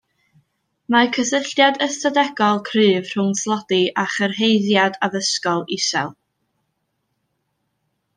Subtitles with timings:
[0.93, 6.11] Mae cysylltiad ystadegol cryf rhwng tlodi a chyrhaeddiad addysgol isel